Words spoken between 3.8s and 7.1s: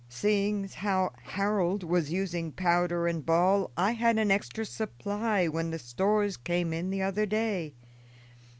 had an extra supply when the stores came in the